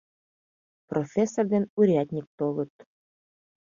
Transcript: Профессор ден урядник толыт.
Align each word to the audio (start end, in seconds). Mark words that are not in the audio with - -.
Профессор 0.89 1.45
ден 1.53 1.63
урядник 1.79 2.27
толыт. 2.37 2.73